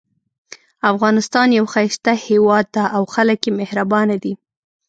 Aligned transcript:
افغانستان 0.91 1.47
یو 1.57 1.65
ښایسته 1.73 2.11
هیواد 2.27 2.65
ده 2.75 2.83
او 2.95 3.03
خلک 3.13 3.39
یې 3.45 3.51
مهربانه 3.59 4.15
دي 4.23 4.33